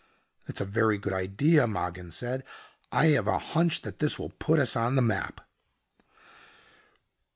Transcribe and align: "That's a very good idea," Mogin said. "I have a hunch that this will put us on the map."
"That's 0.47 0.59
a 0.59 0.65
very 0.65 0.97
good 0.97 1.13
idea," 1.13 1.67
Mogin 1.67 2.09
said. 2.09 2.43
"I 2.91 3.09
have 3.09 3.27
a 3.27 3.37
hunch 3.37 3.83
that 3.83 3.99
this 3.99 4.17
will 4.17 4.31
put 4.39 4.57
us 4.57 4.75
on 4.75 4.95
the 4.95 5.01
map." 5.03 5.41